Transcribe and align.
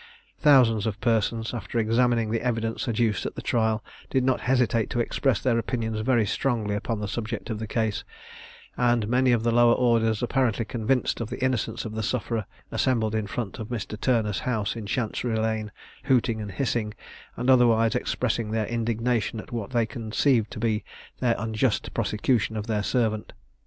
Thousands 0.39 0.87
of 0.87 0.99
persons, 0.99 1.53
after 1.53 1.77
examining 1.77 2.31
the 2.31 2.41
evidence 2.41 2.87
adduced 2.87 3.27
at 3.27 3.35
the 3.35 3.41
trial, 3.43 3.83
did 4.09 4.23
not 4.23 4.41
hesitate 4.41 4.89
to 4.89 4.99
express 4.99 5.39
their 5.39 5.59
opinions 5.59 5.99
very 5.99 6.25
strongly 6.25 6.73
upon 6.73 6.99
the 6.99 7.07
subject 7.07 7.51
of 7.51 7.59
the 7.59 7.67
case; 7.67 8.03
and 8.75 9.07
many 9.07 9.31
of 9.31 9.43
the 9.43 9.51
lower 9.51 9.75
orders, 9.75 10.23
apparently 10.23 10.65
convinced 10.65 11.21
of 11.21 11.29
the 11.29 11.37
innocence 11.43 11.85
of 11.85 11.93
the 11.93 12.01
sufferer, 12.01 12.47
assembled 12.71 13.13
in 13.13 13.27
front 13.27 13.59
of 13.59 13.67
Mr. 13.67 13.95
Turner's 13.95 14.39
house, 14.39 14.75
in 14.75 14.87
Chancery 14.87 15.37
lane, 15.37 15.71
hooting 16.05 16.41
and 16.41 16.51
hissing, 16.51 16.95
and 17.37 17.47
otherwise 17.47 17.93
expressing 17.93 18.49
their 18.49 18.65
indignation, 18.65 19.39
at 19.39 19.51
what 19.51 19.69
they 19.69 19.85
conceived 19.85 20.49
to 20.53 20.59
be 20.59 20.83
their 21.19 21.35
unjust 21.37 21.93
prosecution 21.93 22.57
of 22.57 22.65
their 22.65 22.81
servant. 22.81 23.33